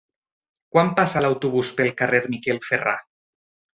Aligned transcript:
Quan 0.75 0.87
passa 0.99 1.23
l'autobús 1.25 1.73
pel 1.81 1.93
carrer 2.03 2.23
Miquel 2.37 2.61
Ferrà? 2.71 2.99